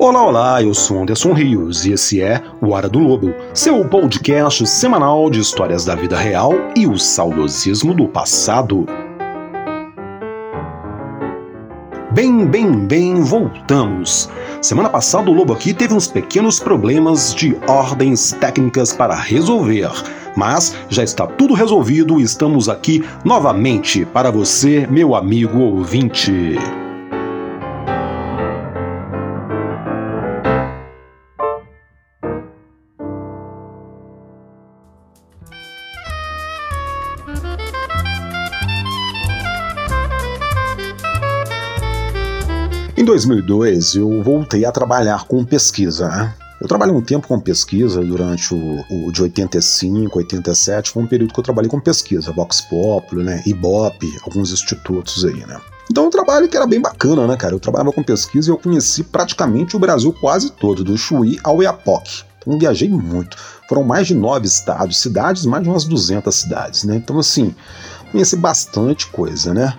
Olá, 0.00 0.24
olá, 0.24 0.62
eu 0.62 0.72
sou 0.74 1.02
Anderson 1.02 1.32
Rios 1.32 1.84
e 1.84 1.90
esse 1.90 2.22
é 2.22 2.40
o 2.60 2.70
Hora 2.70 2.88
do 2.88 3.00
Lobo, 3.00 3.34
seu 3.52 3.84
podcast 3.84 4.64
semanal 4.64 5.28
de 5.28 5.40
histórias 5.40 5.84
da 5.84 5.96
vida 5.96 6.16
real 6.16 6.52
e 6.76 6.86
o 6.86 6.96
saudosismo 6.96 7.92
do 7.92 8.06
passado. 8.06 8.86
Bem, 12.12 12.46
bem, 12.46 12.86
bem, 12.86 13.20
voltamos. 13.22 14.30
Semana 14.62 14.88
passada 14.88 15.32
o 15.32 15.34
Lobo 15.34 15.52
aqui 15.52 15.74
teve 15.74 15.94
uns 15.94 16.06
pequenos 16.06 16.60
problemas 16.60 17.34
de 17.34 17.58
ordens 17.66 18.30
técnicas 18.40 18.92
para 18.92 19.16
resolver, 19.16 19.90
mas 20.36 20.76
já 20.88 21.02
está 21.02 21.26
tudo 21.26 21.54
resolvido 21.54 22.20
e 22.20 22.22
estamos 22.22 22.68
aqui 22.68 23.04
novamente 23.24 24.04
para 24.04 24.30
você, 24.30 24.86
meu 24.88 25.16
amigo 25.16 25.58
ouvinte. 25.58 26.56
2002, 43.26 43.96
eu 43.96 44.22
voltei 44.22 44.64
a 44.64 44.70
trabalhar 44.70 45.24
com 45.24 45.44
pesquisa. 45.44 46.08
Né? 46.08 46.34
Eu 46.60 46.68
trabalhei 46.68 46.94
um 46.94 47.00
tempo 47.00 47.26
com 47.26 47.40
pesquisa 47.40 48.02
durante 48.04 48.54
o, 48.54 48.84
o, 48.90 49.12
de 49.12 49.22
85, 49.22 50.18
87, 50.18 50.90
foi 50.90 51.02
um 51.02 51.06
período 51.06 51.32
que 51.32 51.40
eu 51.40 51.44
trabalhei 51.44 51.70
com 51.70 51.80
pesquisa, 51.80 52.32
Vox 52.32 52.60
Populi, 52.60 53.24
né, 53.24 53.42
Ibope, 53.46 54.06
alguns 54.24 54.52
institutos 54.52 55.24
aí, 55.24 55.44
né. 55.46 55.60
Então 55.90 56.06
um 56.06 56.10
trabalho 56.10 56.48
que 56.48 56.56
era 56.56 56.66
bem 56.66 56.80
bacana, 56.80 57.26
né, 57.26 57.36
cara? 57.36 57.54
Eu 57.54 57.60
trabalhava 57.60 57.92
com 57.92 58.02
pesquisa 58.02 58.50
e 58.50 58.52
eu 58.52 58.58
conheci 58.58 59.02
praticamente 59.02 59.74
o 59.74 59.78
Brasil 59.78 60.12
quase 60.12 60.50
todo, 60.50 60.84
do 60.84 60.96
Chuí 60.98 61.38
ao 61.42 61.62
Iapoque. 61.62 62.22
Então 62.38 62.58
viajei 62.58 62.88
muito. 62.88 63.36
Foram 63.68 63.84
mais 63.84 64.06
de 64.06 64.14
nove 64.14 64.46
estados, 64.46 65.00
cidades, 65.00 65.44
mais 65.44 65.62
de 65.62 65.68
umas 65.68 65.84
200 65.84 66.34
cidades, 66.34 66.84
né? 66.84 66.96
Então 66.96 67.18
assim, 67.18 67.54
conheci 68.10 68.36
bastante 68.36 69.06
coisa, 69.08 69.54
né? 69.54 69.76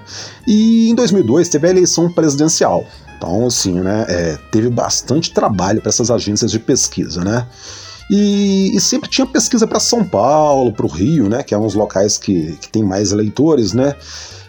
E 0.47 0.89
em 0.89 0.95
2002 0.95 1.49
teve 1.49 1.67
a 1.67 1.69
eleição 1.71 2.11
presidencial. 2.11 2.85
Então, 3.17 3.47
assim, 3.47 3.73
né, 3.73 4.05
é, 4.07 4.37
teve 4.49 4.69
bastante 4.69 5.33
trabalho 5.33 5.81
para 5.81 5.89
essas 5.89 6.09
agências 6.09 6.49
de 6.51 6.57
pesquisa, 6.57 7.23
né? 7.23 7.45
E, 8.09 8.75
e 8.75 8.79
sempre 8.79 9.09
tinha 9.09 9.27
pesquisa 9.27 9.67
para 9.67 9.79
São 9.79 10.03
Paulo, 10.03 10.71
para 10.71 10.85
o 10.85 10.89
Rio, 10.89 11.29
né, 11.29 11.43
que 11.43 11.53
é 11.53 11.57
uns 11.57 11.75
locais 11.75 12.17
que, 12.17 12.57
que 12.59 12.69
tem 12.69 12.81
mais 12.81 13.11
eleitores, 13.11 13.73
né? 13.73 13.93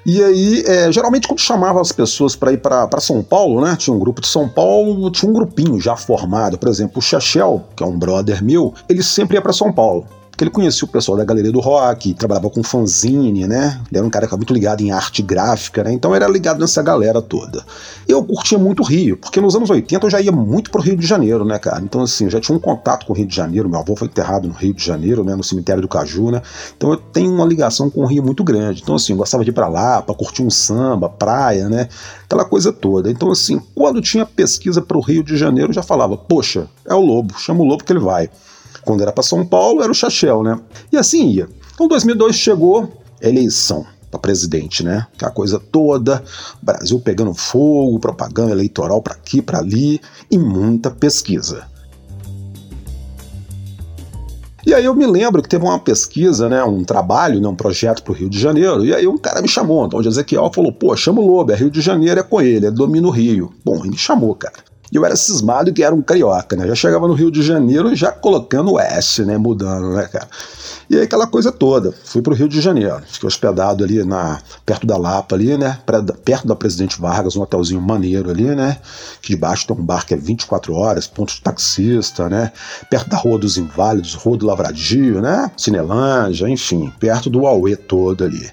E 0.06 0.22
aí, 0.22 0.62
é, 0.67 0.91
geralmente, 0.91 1.28
quando 1.28 1.41
chamava 1.41 1.81
as 1.81 1.92
pessoas 1.92 2.34
para 2.34 2.53
ir 2.53 2.59
para 2.59 2.89
São 3.00 3.22
Paulo, 3.22 3.61
né? 3.61 3.77
Tinha 3.77 3.94
um 3.94 3.98
grupo 3.98 4.20
de 4.20 4.28
São 4.28 4.48
Paulo, 4.48 5.11
tinha 5.11 5.31
um 5.31 5.34
grupinho 5.34 5.78
já 5.78 5.94
formado. 5.94 6.56
Por 6.56 6.70
exemplo, 6.70 7.00
o 7.00 7.03
Chachel, 7.03 7.62
que 7.77 7.83
é 7.83 7.87
um 7.87 7.98
brother 7.98 8.42
meu, 8.42 8.72
ele 8.89 9.03
sempre 9.03 9.37
ia 9.37 9.42
para 9.42 9.53
São 9.53 9.70
Paulo 9.70 10.06
que 10.41 10.45
ele 10.45 10.51
conhecia 10.51 10.87
o 10.87 10.89
pessoal 10.89 11.19
da 11.19 11.25
galeria 11.25 11.53
do 11.53 11.61
rock, 11.61 12.15
trabalhava 12.15 12.49
com 12.49 12.63
fanzine, 12.63 13.47
né? 13.47 13.79
Ele 13.91 13.99
era 13.99 14.07
um 14.07 14.09
cara 14.09 14.27
que 14.27 14.33
era 14.33 14.39
muito 14.39 14.55
ligado 14.55 14.81
em 14.81 14.91
arte 14.91 15.21
gráfica, 15.21 15.85
né? 15.85 15.93
Então 15.93 16.15
era 16.15 16.27
ligado 16.27 16.59
nessa 16.59 16.83
galera 16.83 17.21
toda. 17.21 17.63
Eu 18.09 18.25
curtia 18.25 18.57
muito 18.57 18.81
o 18.81 18.87
Rio, 18.87 19.19
porque 19.19 19.39
nos 19.39 19.55
anos 19.55 19.69
80 19.69 20.07
eu 20.07 20.11
já 20.11 20.19
ia 20.19 20.33
muito 20.33 20.71
pro 20.71 20.81
Rio 20.81 20.97
de 20.97 21.07
Janeiro, 21.07 21.45
né, 21.45 21.59
cara? 21.59 21.83
Então, 21.83 22.01
assim, 22.01 22.25
eu 22.25 22.31
já 22.31 22.41
tinha 22.41 22.57
um 22.57 22.59
contato 22.59 23.05
com 23.05 23.13
o 23.13 23.17
Rio 23.17 23.27
de 23.27 23.37
Janeiro. 23.37 23.69
Meu 23.69 23.81
avô 23.81 23.95
foi 23.95 24.09
enterrado 24.09 24.49
no 24.49 24.55
Rio 24.55 24.73
de 24.73 24.83
Janeiro, 24.83 25.23
né? 25.23 25.37
No 25.37 25.45
cemitério 25.45 25.83
do 25.83 25.89
Caju, 25.89 26.31
né? 26.31 26.41
Então 26.75 26.91
eu 26.91 26.97
tenho 26.97 27.31
uma 27.31 27.45
ligação 27.45 27.91
com 27.91 28.01
o 28.01 28.07
Rio 28.07 28.23
muito 28.23 28.43
grande. 28.43 28.81
Então, 28.81 28.95
assim, 28.95 29.13
eu 29.13 29.19
gostava 29.19 29.45
de 29.45 29.51
ir 29.51 29.53
pra 29.53 29.69
lá, 29.69 30.01
pra 30.01 30.15
curtir 30.15 30.43
um 30.43 30.49
samba, 30.49 31.11
praia, 31.11 31.69
né? 31.69 31.87
Aquela 32.25 32.47
coisa 32.47 32.73
toda. 32.73 33.11
Então, 33.11 33.31
assim, 33.31 33.61
quando 33.75 34.01
tinha 34.01 34.25
pesquisa 34.25 34.81
pro 34.81 35.01
Rio 35.01 35.23
de 35.23 35.37
Janeiro, 35.37 35.69
eu 35.69 35.75
já 35.75 35.83
falava, 35.83 36.17
poxa, 36.17 36.67
é 36.87 36.95
o 36.95 37.01
Lobo, 37.01 37.39
chama 37.39 37.61
o 37.61 37.65
Lobo 37.67 37.84
que 37.84 37.93
ele 37.93 38.00
vai. 38.00 38.31
Quando 38.85 39.03
era 39.03 39.13
para 39.13 39.23
São 39.23 39.47
Paulo, 39.47 39.83
era 39.83 39.91
o 39.91 39.95
Chachel, 39.95 40.43
né? 40.43 40.59
E 40.93 40.97
assim 40.97 41.29
ia. 41.29 41.49
Então 41.75 41.89
2002 41.89 42.37
chegou, 42.37 42.91
eleição 43.21 43.87
para 44.11 44.21
presidente, 44.21 44.83
né? 44.85 45.07
Aquela 45.15 45.31
coisa 45.31 45.61
toda, 45.61 46.23
Brasil 46.61 46.99
pegando 47.01 47.33
fogo, 47.33 48.01
propaganda 48.01 48.51
eleitoral 48.51 49.01
para 49.01 49.15
aqui, 49.15 49.41
para 49.41 49.59
ali 49.59 50.01
e 50.31 50.37
muita 50.37 50.91
pesquisa. 50.91 51.69
E 54.67 54.75
aí 54.75 54.85
eu 54.85 54.95
me 54.95 55.07
lembro 55.07 55.43
que 55.43 55.49
teve 55.49 55.65
uma 55.65 55.79
pesquisa, 55.79 56.47
né, 56.47 56.62
um 56.62 56.85
trabalho, 56.85 57.41
né, 57.41 57.49
um 57.49 57.55
projeto 57.55 58.03
para 58.03 58.12
o 58.12 58.15
Rio 58.15 58.29
de 58.29 58.39
Janeiro, 58.39 58.85
e 58.85 58.95
aí 58.95 59.07
um 59.07 59.17
cara 59.17 59.41
me 59.41 59.49
chamou, 59.49 59.87
então 59.87 59.99
o 59.99 60.07
Ezequiel 60.07 60.51
falou, 60.55 60.71
pô, 60.71 60.95
chama 60.95 61.23
o 61.23 61.27
Lobo, 61.27 61.51
é 61.51 61.57
Rio 61.57 61.71
de 61.71 61.81
Janeiro, 61.81 62.21
é 62.21 62.23
com 62.23 62.43
ele, 62.43 62.67
é 62.67 62.71
domina 62.71 63.09
o 63.09 63.11
Rio. 63.11 63.55
Bom, 63.65 63.79
ele 63.79 63.89
me 63.91 63.97
chamou, 63.97 64.35
cara. 64.35 64.69
E 64.93 64.97
eu 64.97 65.05
era 65.05 65.15
cismado 65.15 65.73
que 65.73 65.84
era 65.84 65.95
um 65.95 66.03
carioca, 66.03 66.56
né? 66.56 66.67
Já 66.67 66.75
chegava 66.75 67.06
no 67.06 67.15
Rio 67.15 67.31
de 67.31 67.43
Janeiro 67.43 67.95
já 67.95 68.11
colocando 68.11 68.73
o 68.73 68.81
S, 68.81 69.25
né? 69.25 69.39
Mudando, 69.39 69.95
né, 69.95 70.09
cara? 70.09 70.28
E 70.89 70.97
aí 70.97 71.03
aquela 71.03 71.28
coisa 71.28 71.53
toda. 71.53 71.95
Fui 72.05 72.21
pro 72.21 72.34
Rio 72.34 72.49
de 72.49 72.61
Janeiro. 72.61 73.00
Fiquei 73.06 73.29
hospedado 73.29 73.84
ali 73.84 74.03
na, 74.05 74.41
perto 74.67 74.89
da 74.89 74.97
Lapa 74.97 75.37
ali, 75.37 75.56
né? 75.56 75.79
Perto 76.25 76.49
da 76.49 76.56
Presidente 76.56 77.00
Vargas, 77.00 77.37
um 77.37 77.43
hotelzinho 77.43 77.81
maneiro 77.81 78.29
ali, 78.29 78.55
né? 78.56 78.79
Que 79.23 79.29
debaixo 79.29 79.69
tem 79.69 79.77
um 79.77 79.84
bar 79.84 80.05
que 80.05 80.15
é 80.15 80.17
24 80.17 80.75
horas, 80.75 81.06
ponto 81.06 81.33
de 81.33 81.41
taxista, 81.41 82.29
né? 82.29 82.50
Perto 82.91 83.09
da 83.09 83.17
Rua 83.17 83.39
dos 83.39 83.56
Inválidos, 83.56 84.15
Rua 84.15 84.37
do 84.37 84.47
Lavradio, 84.47 85.21
né? 85.21 85.53
Cinelândia, 85.56 86.49
enfim, 86.49 86.93
perto 86.99 87.31
do 87.31 87.47
Aue 87.47 87.77
todo 87.77 88.25
ali. 88.25 88.50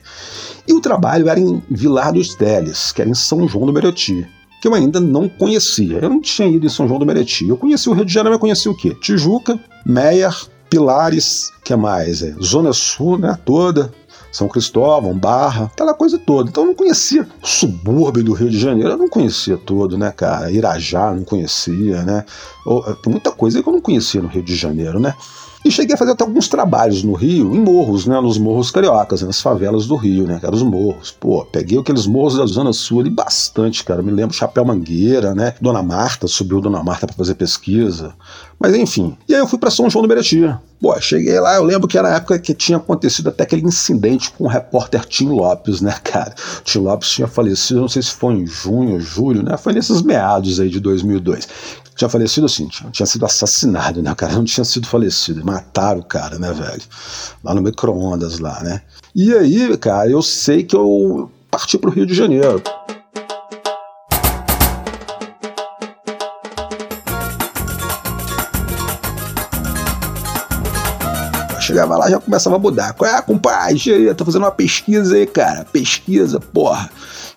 E 0.68 0.74
o 0.74 0.82
trabalho 0.82 1.28
era 1.30 1.40
em 1.40 1.64
Vilar 1.72 2.14
dos 2.14 2.36
Teles, 2.36 2.92
que 2.92 3.02
era 3.02 3.10
em 3.10 3.16
São 3.16 3.48
João 3.48 3.66
do 3.66 3.74
Meriti 3.74 4.28
que 4.68 4.74
eu 4.74 4.76
ainda 4.76 5.00
não 5.00 5.30
conhecia. 5.30 6.00
Eu 6.02 6.10
não 6.10 6.20
tinha 6.20 6.48
ido 6.48 6.66
em 6.66 6.70
São 6.70 6.88
João 6.88 7.00
do 7.00 7.06
Meriti. 7.06 7.48
Eu 7.48 7.56
conheci 7.56 7.90
o 7.90 7.94
Rio 7.94 8.04
de 8.04 8.14
Janeiro, 8.14 8.34
mas 8.34 8.42
conheci 8.42 8.68
o 8.68 8.76
quê? 8.76 8.96
Tijuca, 9.00 9.58
Meier, 9.86 10.36
Pilares, 10.70 11.52
que 11.64 11.74
mais? 11.76 12.22
É, 12.22 12.36
Zona 12.44 12.74
Sul, 12.74 13.18
né, 13.18 13.38
toda. 13.46 13.92
São 14.30 14.48
Cristóvão, 14.48 15.18
Barra, 15.18 15.72
aquela 15.74 15.94
coisa 15.94 16.20
toda. 16.20 16.50
Então 16.50 16.64
eu 16.64 16.68
não 16.68 16.76
conhecia 16.76 17.26
o 17.42 17.48
subúrbio 17.48 18.24
do 18.24 18.34
Rio 18.34 18.50
de 18.50 18.60
Janeiro, 18.60 18.92
eu 18.92 18.98
não 18.98 19.08
conhecia 19.08 19.58
todo, 19.58 19.98
né, 19.98 20.12
cara? 20.12 20.52
Irajá, 20.52 21.12
não 21.14 21.24
conhecia, 21.24 22.04
né? 22.04 22.26
Tem 23.02 23.12
muita 23.12 23.32
coisa 23.32 23.64
que 23.64 23.68
eu 23.68 23.74
não 23.74 23.82
conhecia 23.82 24.22
no 24.22 24.28
Rio 24.28 24.44
de 24.44 24.56
Janeiro, 24.56 25.00
né? 25.00 25.16
E 25.66 25.72
cheguei 25.72 25.96
a 25.96 25.98
fazer 25.98 26.12
até 26.12 26.24
alguns 26.24 26.48
trabalhos 26.48 27.04
no 27.04 27.14
Rio, 27.14 27.56
em 27.56 27.60
morros, 27.60 28.06
né? 28.06 28.20
Nos 28.22 28.38
morros 28.38 28.72
cariocas, 28.72 29.22
nas 29.22 29.42
favelas 29.42 29.88
do 29.88 29.96
Rio, 29.96 30.26
né? 30.26 30.40
Cara, 30.40 30.56
os 30.56 30.64
morros. 30.64 31.12
Pô, 31.12 31.44
peguei 31.46 31.78
aqueles 31.78 32.06
morros 32.06 32.38
da 32.38 32.46
Zona 32.46 32.72
Sul 32.72 33.02
ali 33.02 33.10
bastante, 33.10 33.84
cara. 33.84 34.02
Me 34.02 34.12
lembro 34.12 34.36
Chapéu 34.36 34.64
Mangueira, 34.64 35.34
né? 35.34 35.56
Dona 35.60 35.82
Marta, 35.82 36.28
subiu 36.28 36.62
Dona 36.62 36.84
Marta 36.84 37.08
para 37.08 37.16
fazer 37.16 37.36
pesquisa. 37.36 38.14
Mas 38.60 38.76
enfim. 38.76 39.18
E 39.28 39.34
aí 39.34 39.42
eu 39.42 39.48
fui 39.48 39.60
para 39.60 39.70
São 39.70 39.90
João 39.90 40.04
do 40.04 40.08
Meriti. 40.08 40.42
Pô, 40.80 41.00
cheguei 41.02 41.40
lá, 41.40 41.56
eu 41.56 41.64
lembro 41.64 41.88
que 41.88 41.98
era 41.98 42.10
a 42.10 42.16
época 42.18 42.38
que 42.38 42.54
tinha 42.54 42.78
acontecido 42.78 43.30
até 43.30 43.44
aquele 43.44 43.64
incidente 43.64 44.32
com 44.32 44.44
o 44.44 44.48
repórter 44.48 45.04
Tim 45.06 45.30
Lopes, 45.30 45.82
né, 45.82 45.96
cara? 46.04 46.36
Tim 46.64 46.80
Lopes 46.80 47.10
tinha 47.10 47.28
falecido, 47.28 47.82
não 47.82 47.90
sei 47.90 48.02
se 48.04 48.12
foi 48.12 48.36
em 48.36 48.46
junho, 48.46 49.00
julho, 49.00 49.42
né? 49.42 49.58
Foi 49.58 49.74
nesses 49.74 50.02
meados 50.04 50.60
aí 50.60 50.70
de 50.70 50.80
2002 50.80 51.48
tinha 51.98 52.08
falecido 52.08 52.46
assim, 52.46 52.68
tinha, 52.68 52.92
tinha 52.92 53.06
sido 53.08 53.26
assassinado, 53.26 54.04
né? 54.04 54.14
Cara 54.16 54.34
não 54.34 54.44
tinha 54.44 54.64
sido 54.64 54.88
falecido, 54.88 55.44
mataram 55.44 56.00
o 56.00 56.04
cara, 56.04 56.38
né, 56.38 56.54
velho? 56.54 56.82
Lá 57.44 57.56
no 57.56 57.62
micro-ondas 57.62 58.38
lá, 58.38 58.62
né? 58.64 58.82
E 59.16 59.34
aí, 59.34 59.76
cara, 59.78 60.08
eu 60.08 60.22
sei 60.22 60.64
que 60.64 60.76
eu 60.76 61.32
parti 61.50 61.78
pro 61.78 61.90
Rio 61.90 62.06
de 62.06 62.14
Janeiro. 62.14 62.62
Chegava 71.60 71.98
lá 71.98 72.10
já 72.10 72.20
começava 72.20 72.56
a 72.56 72.60
mudar. 72.60 72.94
Qual 72.94 73.10
é, 73.10 73.22
compadre? 73.22 74.14
Tô 74.14 74.24
fazendo 74.24 74.44
uma 74.44 74.52
pesquisa 74.52 75.16
aí, 75.16 75.26
cara. 75.26 75.66
Pesquisa, 75.66 76.40
porra. 76.40 76.90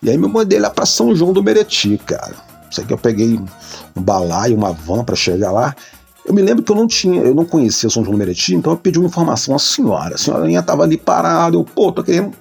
E 0.03 0.09
aí 0.11 0.17
me 0.17 0.29
mandei 0.29 0.59
lá 0.59 0.71
pra 0.71 0.87
São 0.87 1.17
João 1.17 1.33
do 1.33 1.43
Meriti, 1.43 1.99
cara. 1.99 2.50
Sei 2.71 2.85
que 2.85 2.93
eu 2.93 2.99
peguei 2.99 3.41
um 3.97 4.03
balaio, 4.03 4.57
uma 4.57 4.73
van 4.73 5.05
para 5.05 5.17
chegar 5.17 5.51
lá. 5.51 5.75
Eu 6.25 6.35
me 6.35 6.43
lembro 6.43 6.63
que 6.63 6.71
eu 6.71 6.77
não 6.77 6.87
tinha, 6.87 7.23
eu 7.23 7.35
não 7.35 7.45
conhecia 7.45 7.89
São 7.91 8.05
João 8.05 8.13
do 8.13 8.19
Meriti, 8.19 8.55
então 8.55 8.73
eu 8.73 8.79
pedi 8.79 8.99
uma 8.99 9.09
informação 9.09 9.55
à 9.55 9.59
senhora. 9.59 10.15
A 10.15 10.19
senhorinha 10.19 10.63
tava 10.63 10.83
ali 10.83 10.97
parada, 10.97 11.57
eu, 11.57 11.65
pô, 11.65 11.91
tô 11.91 12.05
querendo, 12.05 12.33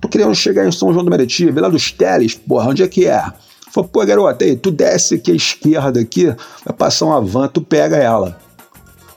tô 0.00 0.08
querendo 0.08 0.34
chegar 0.34 0.66
em 0.66 0.72
São 0.72 0.92
João 0.92 1.04
do 1.04 1.10
Meriti, 1.10 1.50
Vila 1.50 1.70
dos 1.70 1.92
Teles, 1.92 2.34
porra, 2.34 2.70
onde 2.70 2.82
é 2.82 2.88
que 2.88 3.06
é? 3.06 3.22
Falei, 3.70 3.90
pô, 3.92 4.04
garota, 4.04 4.44
aí, 4.44 4.56
tu 4.56 4.70
desce 4.70 5.16
aqui 5.16 5.30
à 5.30 5.34
esquerda 5.34 6.00
aqui, 6.00 6.34
vai 6.64 6.74
passar 6.76 7.06
uma 7.06 7.20
van, 7.20 7.48
tu 7.48 7.60
pega 7.60 7.96
ela. 7.96 8.36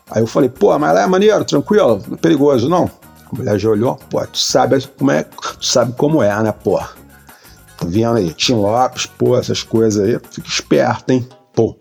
Aí 0.09 0.21
eu 0.21 0.27
falei, 0.27 0.49
pô, 0.49 0.77
mas 0.77 0.93
lá 0.93 1.03
é 1.03 1.07
maneiro, 1.07 1.43
tranquilo, 1.45 2.03
não 2.07 2.15
é 2.15 2.17
perigoso, 2.17 2.67
não? 2.67 2.91
A 3.31 3.35
mulher 3.35 3.57
já 3.57 3.69
olhou, 3.69 3.97
pô, 4.09 4.21
tu 4.27 4.37
sabe 4.37 4.85
como 4.99 5.09
é, 5.09 5.23
tu 5.23 5.65
sabe 5.65 5.93
como 5.97 6.21
é, 6.21 6.43
né, 6.43 6.51
pô? 6.51 6.79
Tá 7.81 7.87
vendo 7.87 8.17
aí? 8.17 8.31
Tim 8.33 8.53
Lopes, 8.53 9.07
pô, 9.07 9.35
essas 9.35 9.63
coisas 9.63 10.07
aí, 10.07 10.19
fica 10.29 10.47
esperto, 10.47 11.09
hein? 11.11 11.27
Pô, 11.51 11.75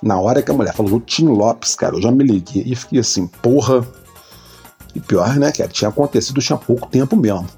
na 0.00 0.20
hora 0.20 0.40
que 0.40 0.52
a 0.52 0.54
mulher 0.54 0.72
falou 0.72 1.00
Tim 1.00 1.26
Lopes, 1.26 1.74
cara, 1.74 1.96
eu 1.96 2.00
já 2.00 2.12
me 2.12 2.22
liguei 2.22 2.62
e 2.64 2.76
fiquei 2.76 3.00
assim, 3.00 3.26
porra. 3.26 3.84
E 4.94 5.00
pior, 5.00 5.34
né, 5.36 5.50
que 5.50 5.66
tinha 5.68 5.88
acontecido 5.88 6.40
tinha 6.40 6.56
pouco 6.56 6.86
tempo 6.88 7.16
mesmo. 7.16 7.48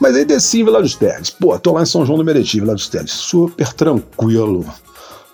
Mas 0.00 0.16
aí 0.16 0.24
desci 0.24 0.60
em 0.60 0.64
Vila 0.64 0.80
dos 0.80 0.94
Teles. 0.94 1.28
Pô, 1.28 1.58
tô 1.58 1.72
lá 1.72 1.82
em 1.82 1.86
São 1.86 2.06
João 2.06 2.16
do 2.16 2.24
Meriti, 2.24 2.58
Vila 2.58 2.74
dos 2.74 2.88
Teles. 2.88 3.10
Super 3.10 3.72
tranquilo. 3.72 4.64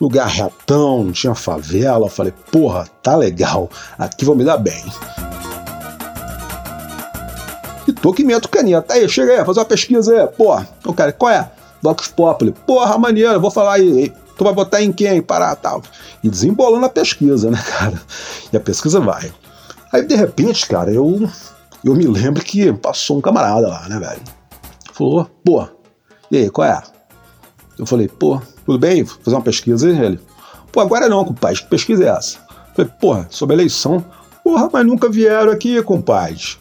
lugar 0.00 0.26
retão, 0.26 1.04
não 1.04 1.12
tinha 1.12 1.34
favela. 1.34 2.06
Eu 2.06 2.10
falei, 2.10 2.32
porra, 2.50 2.88
tá 3.02 3.14
legal, 3.14 3.70
aqui 3.96 4.24
vou 4.24 4.34
me 4.34 4.44
dar 4.44 4.56
bem. 4.56 4.82
E 7.86 7.92
tô 7.92 8.12
que 8.12 8.24
meto 8.24 8.48
caneta. 8.48 8.94
Aí, 8.94 9.08
chega 9.08 9.32
aí, 9.32 9.44
fazer 9.44 9.60
uma 9.60 9.66
pesquisa 9.66 10.22
aí. 10.22 10.26
Porra, 10.28 10.68
o 10.84 10.94
cara, 10.94 11.12
qual 11.12 11.30
é? 11.30 11.50
Vox 11.82 12.08
Populi. 12.08 12.52
Porra, 12.66 12.96
maneiro, 12.96 13.40
vou 13.40 13.50
falar 13.50 13.74
aí. 13.74 14.12
Tu 14.36 14.44
vai 14.44 14.54
botar 14.54 14.82
em 14.82 14.92
quem? 14.92 15.20
Parar, 15.20 15.56
tal. 15.56 15.82
E 16.22 16.30
desembolando 16.30 16.86
a 16.86 16.88
pesquisa, 16.88 17.50
né, 17.50 17.62
cara? 17.78 18.00
E 18.52 18.56
a 18.56 18.60
pesquisa 18.60 19.00
vai. 19.00 19.32
Aí, 19.92 20.06
de 20.06 20.14
repente, 20.14 20.66
cara, 20.66 20.90
eu, 20.90 21.28
eu 21.84 21.94
me 21.94 22.06
lembro 22.06 22.42
que 22.42 22.72
passou 22.72 23.18
um 23.18 23.20
camarada 23.20 23.68
lá, 23.68 23.88
né, 23.88 23.98
velho? 23.98 24.22
Falou, 24.92 25.28
pô, 25.44 25.66
e 26.30 26.36
aí, 26.36 26.50
qual 26.50 26.66
é? 26.66 26.82
Eu 27.78 27.84
falei, 27.84 28.08
pô, 28.08 28.40
tudo 28.64 28.78
bem? 28.78 29.02
Vou 29.02 29.16
fazer 29.22 29.36
uma 29.36 29.42
pesquisa 29.42 29.88
aí, 29.88 29.98
ele. 29.98 30.20
Pô, 30.70 30.80
agora 30.80 31.08
não, 31.08 31.24
compadre, 31.24 31.58
que 31.58 31.66
pesquisa 31.66 32.04
é 32.04 32.08
essa? 32.08 32.38
Eu 32.38 32.74
falei, 32.74 32.92
porra, 32.98 33.26
sobre 33.28 33.56
eleição. 33.56 34.04
Porra, 34.42 34.70
mas 34.72 34.86
nunca 34.86 35.10
vieram 35.10 35.52
aqui, 35.52 35.82
compadre. 35.82 36.56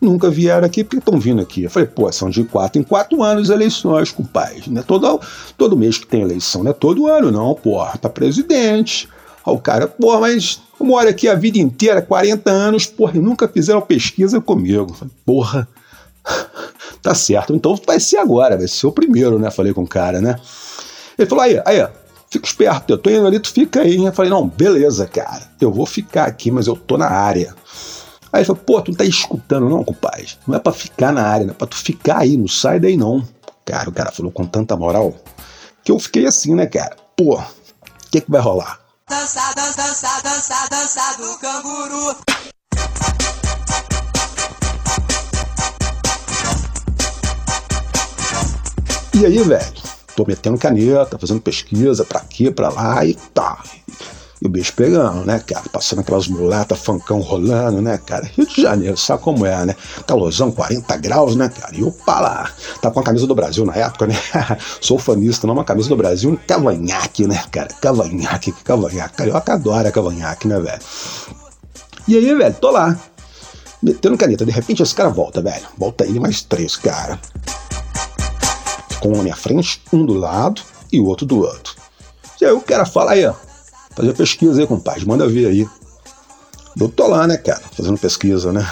Nunca 0.00 0.30
vieram 0.30 0.64
aqui, 0.64 0.84
porque 0.84 0.98
estão 0.98 1.18
vindo 1.18 1.42
aqui? 1.42 1.64
Eu 1.64 1.70
falei, 1.70 1.88
pô, 1.88 2.10
são 2.12 2.30
de 2.30 2.44
quatro 2.44 2.80
em 2.80 2.84
quatro 2.84 3.20
anos 3.22 3.50
eleições, 3.50 4.12
compadre. 4.12 4.64
Não 4.68 4.80
é 4.80 4.84
todo, 4.84 5.20
todo 5.56 5.76
mês 5.76 5.98
que 5.98 6.06
tem 6.06 6.22
eleição, 6.22 6.62
não 6.62 6.70
é 6.70 6.74
todo 6.74 7.08
ano, 7.08 7.32
não, 7.32 7.52
porra, 7.54 7.98
pra 7.98 8.08
presidente. 8.08 9.08
Aí 9.44 9.52
o 9.52 9.58
cara, 9.58 9.88
porra, 9.88 10.20
mas 10.20 10.60
eu 10.78 10.86
moro 10.86 11.08
aqui 11.08 11.26
a 11.28 11.34
vida 11.34 11.58
inteira, 11.58 12.00
40 12.00 12.48
anos, 12.48 12.86
porra, 12.86 13.16
e 13.16 13.20
nunca 13.20 13.48
fizeram 13.48 13.80
pesquisa 13.80 14.40
comigo. 14.40 14.94
Falei, 14.94 15.14
porra, 15.26 15.68
tá 17.02 17.14
certo, 17.14 17.52
então 17.52 17.74
vai 17.84 17.98
ser 17.98 18.18
agora, 18.18 18.56
vai 18.56 18.68
ser 18.68 18.86
o 18.86 18.92
primeiro, 18.92 19.36
né? 19.36 19.50
Falei 19.50 19.74
com 19.74 19.82
o 19.82 19.88
cara, 19.88 20.20
né? 20.20 20.36
Ele 21.18 21.28
falou, 21.28 21.42
aí, 21.42 21.60
aí, 21.64 21.84
fica 22.30 22.46
esperto, 22.46 22.92
eu 22.92 22.98
tô 22.98 23.10
indo 23.10 23.26
ali, 23.26 23.40
tu 23.40 23.50
fica 23.50 23.80
aí. 23.80 23.96
Eu 23.96 24.12
falei, 24.12 24.30
não, 24.30 24.46
beleza, 24.46 25.06
cara, 25.06 25.42
eu 25.60 25.72
vou 25.72 25.86
ficar 25.86 26.24
aqui, 26.24 26.52
mas 26.52 26.68
eu 26.68 26.76
tô 26.76 26.96
na 26.96 27.08
área. 27.08 27.52
Aí 28.32 28.40
ele 28.40 28.46
falou, 28.46 28.62
pô, 28.62 28.80
tu 28.82 28.90
não 28.90 28.98
tá 28.98 29.04
escutando 29.04 29.68
não, 29.68 29.82
compadre? 29.82 30.28
Não 30.46 30.56
é 30.56 30.58
pra 30.58 30.72
ficar 30.72 31.12
na 31.12 31.26
área, 31.26 31.46
não 31.46 31.52
é 31.52 31.56
pra 31.56 31.66
tu 31.66 31.76
ficar 31.76 32.18
aí, 32.18 32.36
não 32.36 32.48
sai 32.48 32.78
daí 32.78 32.96
não. 32.96 33.26
Cara, 33.64 33.88
o 33.88 33.92
cara 33.92 34.12
falou 34.12 34.30
com 34.30 34.46
tanta 34.46 34.76
moral 34.76 35.14
que 35.82 35.90
eu 35.90 35.98
fiquei 35.98 36.26
assim, 36.26 36.54
né, 36.54 36.66
cara? 36.66 36.96
Pô, 37.16 37.38
o 37.38 37.44
que 38.10 38.20
que 38.20 38.30
vai 38.30 38.40
rolar? 38.40 38.80
Dança, 39.08 39.54
dança, 39.54 39.82
dança, 39.82 40.22
dança, 40.22 40.68
dança 40.70 41.16
do 41.16 41.38
canguru. 41.38 42.16
E 49.14 49.26
aí, 49.26 49.42
velho, 49.42 49.72
tô 50.14 50.24
metendo 50.26 50.58
caneta, 50.58 51.18
fazendo 51.18 51.40
pesquisa 51.40 52.04
pra 52.04 52.20
aqui, 52.20 52.50
pra 52.50 52.68
lá 52.68 53.04
e 53.04 53.14
tá. 53.14 53.62
E 54.40 54.46
o 54.46 54.48
bicho 54.48 54.72
pegando, 54.74 55.24
né, 55.24 55.40
cara? 55.40 55.64
Passando 55.72 56.00
aquelas 56.00 56.28
mulatas, 56.28 56.78
fancão 56.78 57.20
rolando, 57.20 57.82
né, 57.82 57.98
cara? 57.98 58.30
Rio 58.36 58.46
de 58.46 58.62
Janeiro, 58.62 58.96
sabe 58.96 59.22
como 59.22 59.44
é, 59.44 59.66
né? 59.66 59.76
Calorzão, 60.06 60.50
40 60.52 60.96
graus, 60.96 61.34
né, 61.34 61.48
cara? 61.48 61.74
E 61.74 61.82
opa 61.82 62.20
lá. 62.20 62.50
Tá 62.80 62.90
com 62.90 63.00
a 63.00 63.02
camisa 63.02 63.26
do 63.26 63.34
Brasil 63.34 63.64
na 63.64 63.74
época, 63.74 64.06
né? 64.06 64.16
Sou 64.80 64.98
fanista, 64.98 65.46
não, 65.46 65.54
uma 65.54 65.64
camisa 65.64 65.88
do 65.88 65.96
Brasil, 65.96 66.30
um 66.30 66.36
cavanhaque, 66.36 67.26
né, 67.26 67.42
cara? 67.50 67.68
Cavanhaque, 67.80 68.52
cavanhaque. 68.64 69.16
Carioca 69.16 69.54
adora 69.54 69.90
cavanhaque, 69.90 70.46
né, 70.46 70.60
velho? 70.60 70.80
E 72.06 72.16
aí, 72.16 72.34
velho, 72.34 72.54
tô 72.54 72.70
lá. 72.70 72.96
Metendo 73.82 74.16
caneta. 74.16 74.44
De 74.44 74.52
repente 74.52 74.82
esse 74.82 74.94
cara 74.94 75.08
volta, 75.08 75.42
velho. 75.42 75.66
Volta 75.76 76.04
ele 76.04 76.20
mais 76.20 76.42
três, 76.42 76.76
cara 76.76 77.18
com 78.98 79.10
um 79.10 79.16
na 79.16 79.22
minha 79.22 79.36
frente, 79.36 79.80
um 79.92 80.04
do 80.04 80.14
lado 80.14 80.62
e 80.92 81.00
o 81.00 81.06
outro 81.06 81.26
do 81.26 81.40
outro. 81.40 81.74
E 82.40 82.44
aí 82.44 82.52
o 82.52 82.60
cara 82.60 82.84
fala, 82.84 83.12
aí, 83.12 83.26
ó, 83.26 83.34
fazer 83.98 84.14
pesquisa 84.14 84.60
aí, 84.60 84.66
compadre, 84.66 85.04
manda 85.04 85.26
ver 85.26 85.46
aí. 85.46 85.68
Eu 86.80 86.88
tô 86.88 87.08
lá, 87.08 87.26
né, 87.26 87.36
cara, 87.36 87.60
fazendo 87.76 87.98
pesquisa, 87.98 88.52
né? 88.52 88.64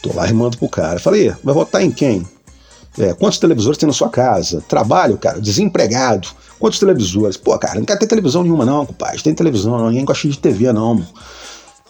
Tô 0.00 0.14
lá 0.14 0.24
rimando 0.24 0.56
pro 0.56 0.68
cara. 0.68 1.00
Falei, 1.00 1.34
vai 1.42 1.52
votar 1.52 1.82
em 1.82 1.90
quem? 1.90 2.24
É, 2.98 3.12
quantos 3.14 3.38
televisores 3.38 3.78
tem 3.78 3.86
na 3.86 3.92
sua 3.92 4.08
casa? 4.08 4.62
Trabalho, 4.68 5.18
cara, 5.18 5.40
desempregado. 5.40 6.28
Quantos 6.60 6.78
televisores? 6.78 7.36
Pô, 7.36 7.58
cara, 7.58 7.80
não 7.80 7.84
quer 7.84 7.98
ter 7.98 8.06
televisão 8.06 8.44
nenhuma, 8.44 8.64
não, 8.64 8.86
compadre. 8.86 9.20
Tem 9.20 9.34
televisão, 9.34 9.76
não. 9.76 9.88
ninguém 9.88 10.04
gosta 10.04 10.28
de 10.28 10.38
TV, 10.38 10.72
não. 10.72 11.04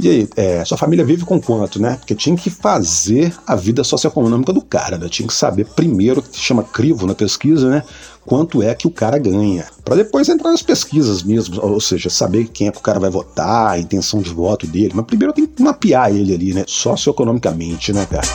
E 0.01 0.09
aí, 0.09 0.29
é, 0.37 0.65
sua 0.65 0.79
família 0.79 1.05
vive 1.05 1.25
com 1.25 1.41
quanto, 1.41 1.81
né? 1.81 1.97
Porque 1.97 2.15
tinha 2.15 2.35
que 2.37 2.49
fazer 2.49 3.35
a 3.47 3.55
vida 3.55 3.85
socioeconômica 3.85 4.53
do 4.53 4.63
cara, 4.63 4.97
né? 4.97 5.09
Tinha 5.09 5.29
que 5.29 5.35
saber 5.35 5.67
primeiro, 5.67 6.23
que 6.23 6.39
chama 6.39 6.65
crivo 6.65 7.07
na 7.07 7.15
pesquisa, 7.15 7.69
né? 7.69 7.83
Quanto 8.25 8.63
é 8.63 8.75
que 8.75 8.87
o 8.87 8.91
cara 8.91 9.19
ganha. 9.19 9.67
para 9.85 9.97
depois 9.97 10.29
entrar 10.29 10.51
nas 10.51 10.63
pesquisas 10.63 11.23
mesmo, 11.23 11.61
ou 11.61 11.81
seja, 11.81 12.09
saber 12.09 12.49
quem 12.49 12.69
é 12.69 12.73
que 12.73 12.79
o 12.79 12.83
cara 12.83 12.99
vai 12.99 13.11
votar, 13.11 13.73
a 13.73 13.79
intenção 13.79 14.23
de 14.23 14.31
voto 14.31 14.67
dele. 14.67 14.93
Mas 14.95 15.05
primeiro 15.05 15.33
tem 15.33 15.47
que 15.47 15.63
mapear 15.63 16.11
ele 16.11 16.35
ali, 16.35 16.55
né? 16.55 16.65
Socioeconomicamente, 16.67 17.93
né, 17.93 18.07
cara? 18.07 18.27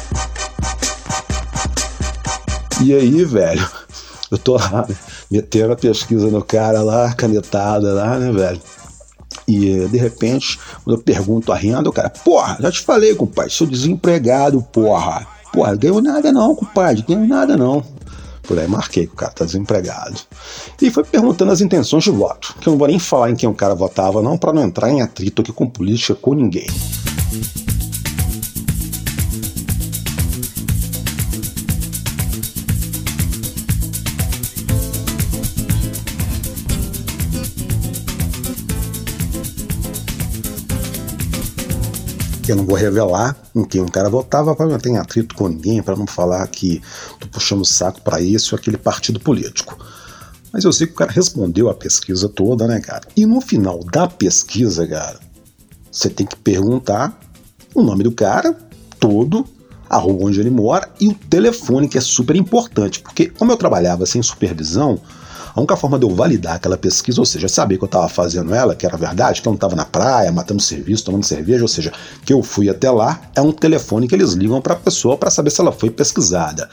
E 2.82 2.94
aí, 2.94 3.24
velho, 3.26 3.68
eu 4.30 4.38
tô 4.38 4.56
lá, 4.56 4.86
né? 4.88 4.96
metendo 5.32 5.74
a 5.74 5.76
pesquisa 5.76 6.28
no 6.28 6.44
cara 6.44 6.84
lá, 6.84 7.14
canetada 7.14 7.94
lá, 7.94 8.20
né, 8.20 8.32
velho? 8.32 8.62
E 9.48 9.88
de 9.88 9.98
repente, 9.98 10.60
quando 10.84 10.98
eu 10.98 11.04
pergunto 11.04 11.52
a 11.52 11.56
renda, 11.56 11.90
o 11.90 11.94
cara, 11.94 12.10
porra, 12.10 12.58
já 12.60 12.72
te 12.72 12.82
falei, 12.82 13.16
compadre, 13.16 13.52
sou 13.52 13.66
desempregado, 13.66 14.62
porra. 14.72 15.26
Porra, 15.54 15.76
ganho 15.76 16.02
nada 16.02 16.32
não, 16.32 16.54
compadre, 16.54 17.04
ganho 17.08 17.26
nada 17.26 17.56
não. 17.56 17.84
Por 18.44 18.60
aí 18.60 18.68
marquei 18.68 19.06
que 19.08 19.14
o 19.14 19.16
cara 19.16 19.32
tá 19.32 19.46
desempregado. 19.46 20.20
E 20.82 20.90
foi 20.90 21.04
perguntando 21.04 21.52
as 21.52 21.62
intenções 21.62 22.04
de 22.04 22.12
voto, 22.12 22.56
que 22.60 22.68
eu 22.68 22.72
não 22.72 22.78
vou 22.78 22.88
nem 22.88 23.00
falar 23.00 23.30
em 23.30 23.36
quem 23.36 23.48
o 23.48 23.54
cara 23.54 23.76
votava, 23.76 24.22
não, 24.22 24.38
para 24.38 24.54
não 24.54 24.64
entrar 24.64 24.90
em 24.90 25.02
atrito 25.02 25.42
aqui 25.42 25.52
com 25.52 25.68
política 25.68 26.16
com 26.16 26.34
ninguém. 26.34 26.68
Eu 42.52 42.56
não 42.56 42.66
vou 42.66 42.76
revelar 42.76 43.36
em 43.56 43.64
quem 43.64 43.82
um 43.82 43.88
cara 43.88 44.10
votava 44.10 44.56
para 44.56 44.68
não 44.68 44.78
ter 44.78 44.96
atrito 44.96 45.36
com 45.36 45.48
ninguém, 45.48 45.82
para 45.82 45.96
não 45.96 46.08
falar 46.08 46.46
que 46.48 46.82
tô 47.20 47.28
puxando 47.28 47.62
o 47.62 47.66
saco 47.66 48.02
para 48.02 48.22
esse 48.22 48.54
ou 48.54 48.60
aquele 48.60 48.78
partido 48.78 49.20
político. 49.20 49.78
Mas 50.52 50.64
eu 50.64 50.72
sei 50.72 50.88
que 50.88 50.94
o 50.94 50.96
cara 50.96 51.12
respondeu 51.12 51.70
a 51.70 51.74
pesquisa 51.74 52.30
toda, 52.30 52.68
né, 52.68 52.80
cara? 52.80 53.08
E 53.16 53.26
no 53.26 53.42
final 53.42 53.84
da 53.84 54.08
pesquisa, 54.08 54.88
cara, 54.88 55.20
você 55.92 56.10
tem 56.10 56.26
que 56.26 56.36
perguntar 56.36 57.20
o 57.74 57.84
nome 57.84 58.04
do 58.04 58.12
cara 58.12 58.58
todo, 59.00 59.46
a 59.90 59.98
rua 59.98 60.28
onde 60.28 60.40
ele 60.40 60.50
mora 60.50 60.90
e 61.00 61.08
o 61.08 61.14
telefone, 61.14 61.88
que 61.88 61.98
é 61.98 62.02
super 62.02 62.36
importante, 62.36 63.00
porque 63.00 63.28
como 63.28 63.52
eu 63.52 63.58
trabalhava 63.58 64.06
sem 64.06 64.22
supervisão, 64.22 65.00
a 65.58 65.60
única 65.60 65.76
forma 65.76 65.98
de 65.98 66.06
eu 66.06 66.14
validar 66.14 66.54
aquela 66.54 66.78
pesquisa, 66.78 67.20
ou 67.20 67.26
seja, 67.26 67.48
saber 67.48 67.80
que 67.80 67.84
eu 67.84 67.88
estava 67.88 68.08
fazendo 68.08 68.54
ela, 68.54 68.76
que 68.76 68.86
era 68.86 68.96
verdade, 68.96 69.42
que 69.42 69.48
eu 69.48 69.50
não 69.50 69.56
estava 69.56 69.76
na 69.76 69.86
praia, 69.86 70.32
matando 70.32 70.62
serviço, 70.62 71.04
tomando 71.04 71.24
cerveja, 71.24 71.64
ou 71.64 71.68
seja, 71.68 71.92
que 72.24 72.32
eu 72.32 72.44
fui 72.44 72.70
até 72.70 72.92
lá, 72.92 73.20
é 73.36 73.42
um 73.42 73.52
telefone 73.52 74.08
que 74.08 74.14
eles 74.14 74.34
ligam 74.34 74.62
para 74.62 74.76
a 74.76 74.78
pessoa 74.78 75.18
para 75.18 75.32
saber 75.32 75.50
se 75.50 75.60
ela 75.60 75.72
foi 75.72 75.90
pesquisada. 75.90 76.70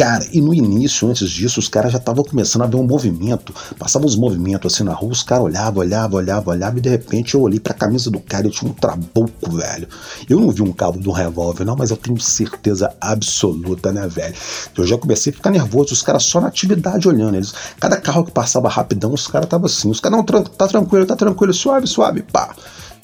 Cara, 0.00 0.26
e 0.32 0.40
no 0.40 0.54
início, 0.54 1.06
antes 1.06 1.28
disso, 1.28 1.60
os 1.60 1.68
caras 1.68 1.92
já 1.92 1.98
estavam 1.98 2.24
começando 2.24 2.62
a 2.62 2.66
ver 2.66 2.76
um 2.76 2.86
movimento. 2.86 3.54
Passavam 3.78 4.08
uns 4.08 4.16
movimentos 4.16 4.72
assim 4.72 4.82
na 4.82 4.94
rua, 4.94 5.12
os 5.12 5.22
caras 5.22 5.44
olhavam, 5.44 5.82
olhavam, 5.82 6.18
olhavam, 6.18 6.54
olhavam, 6.54 6.78
e 6.78 6.80
de 6.80 6.88
repente 6.88 7.34
eu 7.34 7.42
olhei 7.42 7.60
pra 7.60 7.74
camisa 7.74 8.10
do 8.10 8.18
cara 8.18 8.46
e 8.46 8.50
tinha 8.50 8.70
um 8.70 8.72
trabuco, 8.72 9.52
velho. 9.52 9.86
Eu 10.26 10.40
não 10.40 10.52
vi 10.52 10.62
um 10.62 10.72
cabo 10.72 10.98
de 10.98 11.06
um 11.06 11.12
revólver, 11.12 11.66
não, 11.66 11.76
mas 11.76 11.90
eu 11.90 11.98
tenho 11.98 12.18
certeza 12.18 12.94
absoluta, 12.98 13.92
né, 13.92 14.08
velho? 14.08 14.34
Eu 14.74 14.86
já 14.86 14.96
comecei 14.96 15.34
a 15.34 15.36
ficar 15.36 15.50
nervoso, 15.50 15.92
os 15.92 16.00
caras 16.00 16.22
só 16.22 16.40
na 16.40 16.48
atividade 16.48 17.06
olhando. 17.06 17.36
Eles, 17.36 17.52
cada 17.78 17.98
carro 17.98 18.24
que 18.24 18.32
passava 18.32 18.70
rapidão, 18.70 19.12
os 19.12 19.26
caras 19.26 19.48
estavam 19.48 19.66
assim. 19.66 19.90
Os 19.90 20.00
caras, 20.00 20.16
não, 20.16 20.24
tá 20.24 20.66
tranquilo, 20.66 21.04
tá 21.04 21.14
tranquilo, 21.14 21.52
suave, 21.52 21.86
suave, 21.86 22.22
pá. 22.22 22.56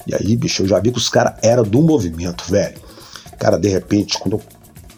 E 0.07 0.15
aí, 0.15 0.35
bicho, 0.35 0.63
eu 0.63 0.67
já 0.67 0.79
vi 0.79 0.91
que 0.91 0.97
os 0.97 1.09
caras 1.09 1.35
eram 1.43 1.61
do 1.61 1.79
movimento, 1.79 2.43
velho. 2.49 2.87
Cara, 3.37 3.59
de 3.59 3.67
repente, 3.67 4.17
quando 4.17 4.37
eu 4.37 4.41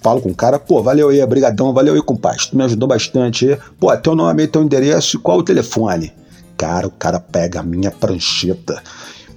falo 0.01 0.21
com 0.21 0.29
o 0.29 0.35
cara, 0.35 0.59
pô, 0.59 0.81
valeu 0.81 1.09
aí, 1.09 1.25
brigadão, 1.25 1.73
valeu 1.73 1.93
aí, 1.93 2.01
compadre, 2.01 2.39
tu 2.49 2.57
me 2.57 2.63
ajudou 2.63 2.87
bastante. 2.87 3.57
Pô, 3.79 3.95
teu 3.97 4.15
nome, 4.15 4.47
teu 4.47 4.63
endereço 4.63 5.17
e 5.17 5.19
qual 5.19 5.39
o 5.39 5.43
telefone? 5.43 6.13
Cara, 6.57 6.87
o 6.87 6.91
cara 6.91 7.19
pega 7.19 7.59
a 7.59 7.63
minha 7.63 7.91
prancheta, 7.91 8.81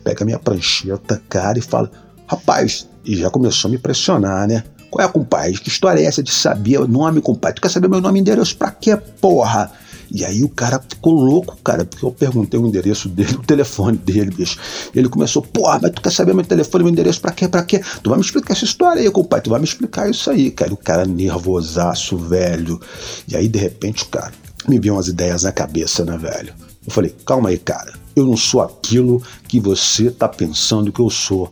pega 0.02 0.24
a 0.24 0.26
minha 0.26 0.38
prancheta, 0.38 1.22
cara, 1.28 1.58
e 1.58 1.62
fala, 1.62 1.90
rapaz, 2.26 2.88
e 3.04 3.16
já 3.16 3.30
começou 3.30 3.68
a 3.68 3.72
me 3.72 3.78
pressionar, 3.78 4.48
né? 4.48 4.64
Qual 4.90 5.04
é, 5.04 5.10
compadre? 5.10 5.58
Que 5.58 5.68
história 5.68 6.00
é 6.00 6.04
essa 6.04 6.22
de 6.22 6.30
saber 6.30 6.78
o 6.78 6.86
nome, 6.86 7.20
compadre? 7.22 7.56
Tu 7.56 7.62
quer 7.62 7.70
saber 7.70 7.88
meu 7.88 8.00
nome 8.00 8.18
e 8.18 8.20
endereço 8.20 8.56
pra 8.56 8.70
quê, 8.70 8.96
porra? 8.96 9.72
E 10.14 10.26
aí 10.26 10.44
o 10.44 10.48
cara 10.48 10.78
ficou 10.86 11.14
louco, 11.14 11.56
cara, 11.64 11.86
porque 11.86 12.04
eu 12.04 12.10
perguntei 12.10 12.60
o 12.60 12.66
endereço 12.66 13.08
dele, 13.08 13.34
o 13.34 13.42
telefone 13.42 13.96
dele, 13.96 14.30
bicho. 14.30 14.58
Ele 14.94 15.08
começou, 15.08 15.40
porra, 15.40 15.78
mas 15.80 15.92
tu 15.92 16.02
quer 16.02 16.12
saber 16.12 16.34
meu 16.34 16.44
telefone, 16.44 16.84
meu 16.84 16.92
endereço 16.92 17.20
pra 17.20 17.32
quê, 17.32 17.48
pra 17.48 17.64
quê? 17.64 17.80
Tu 18.02 18.10
vai 18.10 18.18
me 18.18 18.24
explicar 18.24 18.52
essa 18.52 18.66
história 18.66 19.00
aí, 19.00 19.10
compadre, 19.10 19.44
tu 19.44 19.50
vai 19.50 19.58
me 19.58 19.64
explicar 19.64 20.10
isso 20.10 20.30
aí, 20.30 20.50
cara. 20.50 20.74
O 20.74 20.76
cara 20.76 21.06
nervosaço, 21.06 22.18
velho. 22.18 22.78
E 23.26 23.34
aí, 23.34 23.48
de 23.48 23.58
repente, 23.58 24.04
cara, 24.04 24.32
me 24.68 24.78
viu 24.78 24.92
umas 24.92 25.08
ideias 25.08 25.44
na 25.44 25.52
cabeça, 25.52 26.04
né, 26.04 26.18
velho? 26.18 26.52
Eu 26.86 26.92
falei, 26.92 27.14
calma 27.24 27.48
aí, 27.48 27.56
cara. 27.56 27.94
Eu 28.14 28.26
não 28.26 28.36
sou 28.36 28.60
aquilo 28.60 29.22
que 29.48 29.58
você 29.58 30.10
tá 30.10 30.28
pensando 30.28 30.92
que 30.92 31.00
eu 31.00 31.08
sou. 31.08 31.50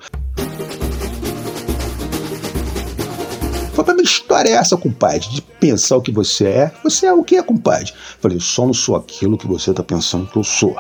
História 4.41 4.51
é 4.51 4.53
essa, 4.53 4.77
compadre? 4.77 5.29
De 5.29 5.43
pensar 5.43 5.97
o 5.97 6.03
que 6.03 6.11
você 6.11 6.47
é? 6.47 6.73
Você 6.83 7.07
é 7.07 7.13
o 7.13 7.23
que 7.23 7.37
é, 7.37 7.43
compadre? 7.43 7.93
Falei, 8.21 8.37
eu 8.37 8.41
só 8.41 8.67
não 8.67 8.75
sou 8.75 8.97
aquilo 8.97 9.37
que 9.37 9.47
você 9.47 9.73
tá 9.73 9.83
pensando 9.83 10.27
que 10.27 10.37
eu 10.37 10.45
sou. 10.45 10.77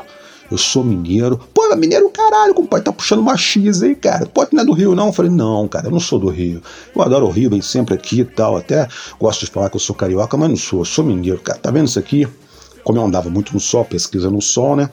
Eu 0.50 0.58
sou 0.58 0.82
mineiro. 0.82 1.38
Pô, 1.54 1.74
mineiro 1.76 2.10
caralho, 2.10 2.54
compadre, 2.54 2.84
tá 2.84 2.92
puxando 2.92 3.20
uma 3.20 3.36
X 3.36 3.82
aí, 3.82 3.94
cara. 3.94 4.26
Pode 4.26 4.52
não 4.52 4.62
é 4.62 4.64
do 4.66 4.72
Rio, 4.72 4.94
não? 4.94 5.08
Eu 5.08 5.12
falei, 5.12 5.30
não, 5.30 5.68
cara, 5.68 5.86
eu 5.86 5.90
não 5.92 6.00
sou 6.00 6.18
do 6.18 6.28
Rio. 6.28 6.60
Eu 6.94 7.02
adoro 7.02 7.26
o 7.26 7.30
Rio, 7.30 7.50
vem 7.50 7.62
sempre 7.62 7.94
aqui 7.94 8.20
e 8.20 8.24
tal. 8.24 8.56
Até 8.56 8.88
gosto 9.18 9.44
de 9.44 9.50
falar 9.50 9.70
que 9.70 9.76
eu 9.76 9.80
sou 9.80 9.94
carioca, 9.94 10.36
mas 10.36 10.48
não 10.48 10.56
sou. 10.56 10.80
Eu 10.80 10.84
sou 10.84 11.04
mineiro, 11.04 11.40
cara. 11.40 11.58
Tá 11.58 11.70
vendo 11.70 11.86
isso 11.86 11.98
aqui? 11.98 12.26
Como 12.82 12.98
eu 12.98 13.04
andava 13.04 13.30
muito 13.30 13.52
no 13.52 13.60
sol, 13.60 13.84
pesquisa 13.84 14.30
no 14.30 14.40
sol, 14.40 14.74
né? 14.74 14.90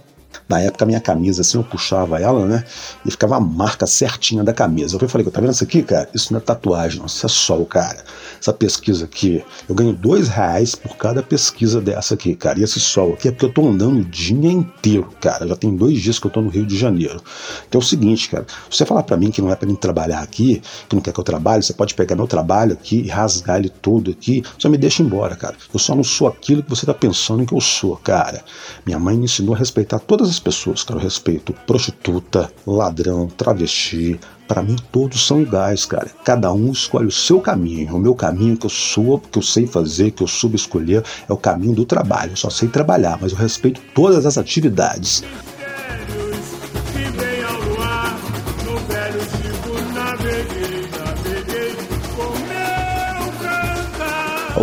Na 0.48 0.60
época, 0.60 0.86
minha 0.86 1.00
camisa, 1.00 1.42
assim, 1.42 1.58
eu 1.58 1.64
puxava 1.64 2.20
ela, 2.20 2.46
né? 2.46 2.64
E 3.06 3.12
ficava 3.12 3.38
a 3.38 3.40
marca 3.40 3.86
certinha 3.86 4.44
da 4.44 4.54
camisa. 4.54 4.98
Eu 5.00 5.10
falei, 5.10 5.26
tá 5.30 5.42
vendo 5.42 5.52
isso 5.52 5.64
aqui, 5.64 5.84
cara? 5.84 6.10
Isso 6.14 6.34
não 6.34 6.40
é 6.40 6.42
tatuagem, 6.42 7.00
não. 7.00 7.06
Isso 7.06 7.26
é 7.26 7.30
sol, 7.30 7.66
cara. 7.66 8.04
Essa 8.40 8.54
pesquisa 8.54 9.06
aqui, 9.06 9.44
eu 9.68 9.76
ganho 9.76 9.94
dois 9.94 10.28
reais 10.28 10.76
por 10.76 10.96
cada 10.96 11.24
pesquisa 11.24 11.82
dessa 11.82 12.14
aqui, 12.14 12.36
cara. 12.36 12.60
E 12.60 12.64
esse 12.64 12.80
sol 12.80 13.14
aqui 13.14 13.28
é 13.28 13.32
porque 13.32 13.46
eu 13.46 13.54
tô 13.54 13.68
andando 13.68 14.00
o 14.00 14.06
dia 14.06 14.52
inteiro, 14.52 15.10
cara. 15.20 15.48
Já 15.48 15.56
tem 15.56 15.76
dois 15.76 16.00
dias 16.02 16.20
que 16.20 16.28
eu 16.28 16.32
tô 16.32 16.42
no 16.42 16.50
Rio 16.50 16.66
de 16.66 16.78
Janeiro. 16.78 17.22
Então 17.68 17.80
é 17.80 17.84
o 17.84 17.88
seguinte, 17.88 18.30
cara. 18.30 18.46
Se 18.70 18.78
você 18.78 18.86
falar 18.86 19.04
para 19.04 19.18
mim 19.18 19.32
que 19.32 19.42
não 19.42 19.52
é 19.52 19.56
para 19.56 19.68
mim 19.68 19.76
trabalhar 19.76 20.20
aqui, 20.20 20.62
que 20.88 20.96
não 20.96 21.02
quer 21.02 21.14
que 21.14 21.20
eu 21.20 21.24
trabalhe, 21.24 21.64
você 21.64 21.74
pode 21.74 21.94
pegar 21.94 22.16
meu 22.16 22.28
trabalho 22.28 22.74
aqui 22.74 23.02
e 23.02 23.08
rasgar 23.08 23.58
ele 23.58 23.70
todo 23.70 24.12
aqui. 24.12 24.44
Só 24.58 24.70
me 24.70 24.78
deixa 24.78 25.02
embora, 25.02 25.36
cara. 25.36 25.56
Eu 25.74 25.80
só 25.80 25.96
não 25.96 26.04
sou 26.04 26.28
aquilo 26.28 26.64
que 26.64 26.70
você 26.70 26.86
tá 26.86 26.94
pensando 26.94 27.46
que 27.46 27.54
eu 27.54 27.62
sou, 27.62 27.96
cara. 27.98 28.44
Minha 28.86 29.00
mãe 29.00 29.18
me 29.18 29.26
ensinou 29.26 29.56
a 29.56 29.58
respeitar 29.58 30.00
todas 30.00 30.27
as 30.30 30.38
as 30.38 30.40
pessoas, 30.40 30.84
cara. 30.84 31.00
Eu 31.00 31.04
respeito 31.04 31.54
prostituta, 31.66 32.52
ladrão, 32.66 33.28
travesti. 33.28 34.20
Para 34.48 34.64
mim, 34.64 34.78
todos 34.92 35.26
são 35.26 35.42
iguais, 35.42 35.86
cara. 35.86 36.10
Cada 36.24 36.54
um 36.54 36.72
escolhe 36.72 37.08
o 37.08 37.12
seu 37.12 37.42
caminho. 37.42 37.96
O 37.96 38.00
meu 38.00 38.16
caminho 38.16 38.56
que 38.56 38.66
eu 38.66 38.70
sou, 38.70 39.20
que 39.20 39.38
eu 39.38 39.42
sei 39.42 39.68
fazer, 39.68 40.12
que 40.12 40.24
eu 40.24 40.28
soube 40.28 40.56
escolher, 40.56 41.04
é 41.28 41.34
o 41.34 41.38
caminho 41.38 41.74
do 41.74 41.86
trabalho. 41.86 42.32
Eu 42.32 42.38
só 42.38 42.50
sei 42.50 42.70
trabalhar, 42.70 43.18
mas 43.22 43.34
eu 43.34 43.38
respeito 43.38 43.82
todas 43.94 44.26
as 44.26 44.38
atividades. 44.38 45.24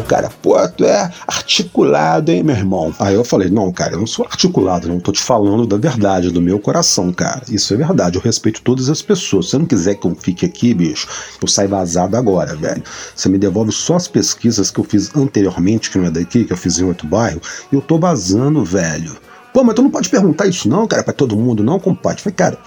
Cara, 0.05 0.31
pô, 0.43 0.57
tu 0.69 0.85
é 0.85 1.11
articulado, 1.27 2.31
hein, 2.31 2.43
meu 2.43 2.55
irmão? 2.55 2.95
Aí 2.99 3.15
eu 3.15 3.25
falei, 3.25 3.49
não, 3.49 3.73
cara, 3.73 3.95
eu 3.95 3.99
não 3.99 4.07
sou 4.07 4.25
articulado, 4.25 4.89
não 4.89 5.01
tô 5.01 5.11
te 5.11 5.21
falando 5.21 5.67
da 5.67 5.77
verdade, 5.77 6.31
do 6.31 6.41
meu 6.41 6.59
coração, 6.59 7.13
cara. 7.13 7.43
Isso 7.49 7.73
é 7.75 7.77
verdade, 7.77 8.17
eu 8.17 8.23
respeito 8.23 8.63
todas 8.63 8.89
as 8.89 9.03
pessoas. 9.03 9.47
Se 9.47 9.53
você 9.53 9.59
não 9.59 9.67
quiser 9.67 9.95
que 9.95 10.07
eu 10.07 10.15
fique 10.15 10.47
aqui, 10.47 10.75
bicho, 10.75 11.09
eu 11.41 11.49
saio 11.49 11.69
vazado 11.69 12.17
agora, 12.17 12.55
velho. 12.55 12.83
Você 13.15 13.29
me 13.29 13.39
devolve 13.39 13.73
só 13.73 13.97
as 13.97 14.07
pesquisas 14.07 14.71
que 14.71 14.79
eu 14.79 14.85
fiz 14.85 15.15
anteriormente, 15.17 15.91
que 15.91 15.99
não 15.99 16.07
é 16.07 16.11
daqui, 16.11 16.45
que 16.45 16.53
eu 16.53 16.57
fiz 16.57 16.79
em 16.79 16.85
outro 16.85 17.07
bairro, 17.07 17.41
e 17.73 17.75
eu 17.75 17.81
tô 17.81 17.99
vazando, 17.99 18.65
velho. 18.65 19.17
Pô, 19.53 19.63
mas 19.63 19.75
tu 19.75 19.83
não 19.83 19.91
pode 19.91 20.09
perguntar 20.09 20.47
isso 20.47 20.69
não, 20.69 20.87
cara, 20.87 21.05
para 21.05 21.15
todo 21.15 21.37
mundo, 21.37 21.63
não, 21.63 21.79
compadre. 21.79 22.21
Falei, 22.21 22.35
cara, 22.35 22.59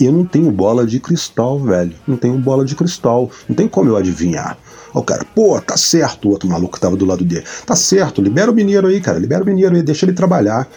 eu 0.00 0.12
não 0.12 0.24
tenho 0.24 0.50
bola 0.50 0.86
de 0.86 0.98
cristal, 0.98 1.58
velho. 1.58 1.94
Não 2.06 2.16
tenho 2.16 2.38
bola 2.38 2.64
de 2.64 2.74
cristal. 2.74 3.30
Não 3.48 3.54
tem 3.54 3.68
como 3.68 3.90
eu 3.90 3.96
adivinhar. 3.96 4.58
Aí 4.94 5.00
o 5.00 5.02
cara, 5.02 5.24
pô, 5.34 5.60
tá 5.60 5.76
certo, 5.76 6.28
o 6.28 6.30
outro 6.32 6.48
maluco 6.48 6.74
que 6.74 6.80
tava 6.80 6.96
do 6.96 7.04
lado 7.04 7.24
dele. 7.24 7.44
Tá 7.66 7.74
certo, 7.74 8.22
libera 8.22 8.50
o 8.50 8.54
mineiro 8.54 8.86
aí, 8.86 9.00
cara, 9.00 9.18
libera 9.18 9.42
o 9.42 9.46
mineiro 9.46 9.74
aí, 9.74 9.82
deixa 9.82 10.04
ele 10.06 10.12
trabalhar. 10.12 10.68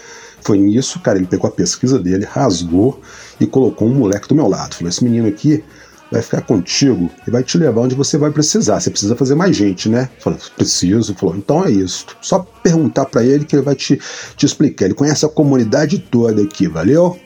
Foi 0.42 0.58
nisso, 0.58 1.00
cara, 1.00 1.18
ele 1.18 1.28
pegou 1.28 1.48
a 1.48 1.52
pesquisa 1.52 2.00
dele, 2.00 2.26
rasgou 2.26 3.02
e 3.40 3.46
colocou 3.46 3.88
um 3.88 3.94
moleque 3.94 4.28
do 4.28 4.36
meu 4.36 4.48
lado. 4.48 4.76
Falou: 4.76 4.90
esse 4.90 5.04
menino 5.04 5.28
aqui 5.28 5.64
vai 6.12 6.22
ficar 6.22 6.42
contigo 6.42 7.10
e 7.28 7.32
vai 7.32 7.44
te 7.44 7.58
levar 7.58 7.82
onde 7.82 7.96
você 7.96 8.18
vai 8.18 8.32
precisar. 8.32 8.80
Você 8.80 8.90
precisa 8.90 9.16
fazer 9.16 9.36
mais 9.36 9.56
gente, 9.56 9.90
né? 9.90 10.10
Falou, 10.20 10.40
preciso. 10.56 11.14
Falou, 11.16 11.36
então 11.36 11.66
é 11.66 11.72
isso. 11.72 12.06
Só 12.22 12.40
perguntar 12.64 13.06
para 13.06 13.24
ele 13.24 13.46
que 13.46 13.56
ele 13.56 13.64
vai 13.64 13.76
te, 13.76 14.00
te 14.36 14.46
explicar. 14.46 14.86
Ele 14.86 14.94
conhece 14.94 15.26
a 15.26 15.30
comunidade 15.30 16.00
toda 16.00 16.42
aqui, 16.42 16.68
valeu? 16.68 17.20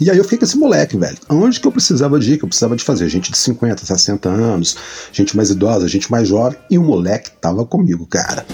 E 0.00 0.08
aí 0.08 0.16
eu 0.16 0.22
fiquei 0.22 0.38
com 0.38 0.44
esse 0.44 0.56
moleque, 0.56 0.96
velho. 0.96 1.18
Onde 1.28 1.58
que 1.58 1.66
eu 1.66 1.72
precisava 1.72 2.20
de 2.20 2.34
ir? 2.34 2.38
Que 2.38 2.44
eu 2.44 2.48
precisava 2.48 2.76
de 2.76 2.84
fazer? 2.84 3.08
Gente 3.08 3.32
de 3.32 3.38
50, 3.38 3.84
60 3.84 4.28
anos, 4.28 4.76
gente 5.12 5.36
mais 5.36 5.50
idosa, 5.50 5.88
gente 5.88 6.08
mais 6.10 6.28
jovem. 6.28 6.56
E 6.70 6.78
o 6.78 6.82
moleque 6.84 7.32
tava 7.40 7.64
comigo, 7.64 8.06
cara. 8.06 8.46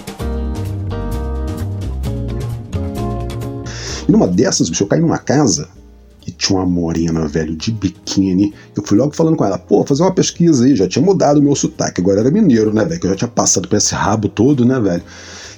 E 4.08 4.12
numa 4.12 4.26
dessas, 4.26 4.70
bicho, 4.70 4.84
eu 4.84 4.88
caí 4.88 5.00
numa 5.00 5.18
casa 5.18 5.68
tinha 6.36 6.58
uma 6.58 6.66
morena, 6.66 7.26
velho, 7.26 7.56
de 7.56 7.72
biquíni. 7.72 8.52
Eu 8.76 8.82
fui 8.82 8.98
logo 8.98 9.14
falando 9.14 9.36
com 9.36 9.44
ela, 9.44 9.58
pô, 9.58 9.84
fazer 9.84 10.02
uma 10.02 10.12
pesquisa 10.12 10.64
aí, 10.64 10.76
já 10.76 10.88
tinha 10.88 11.04
mudado 11.04 11.38
o 11.38 11.42
meu 11.42 11.54
sotaque, 11.54 12.00
agora 12.00 12.20
era 12.20 12.30
mineiro, 12.30 12.72
né, 12.72 12.84
velho? 12.84 13.00
Que 13.00 13.06
eu 13.06 13.10
já 13.10 13.16
tinha 13.16 13.28
passado 13.28 13.68
por 13.68 13.76
esse 13.76 13.94
rabo 13.94 14.28
todo, 14.28 14.64
né, 14.64 14.78
velho? 14.80 15.02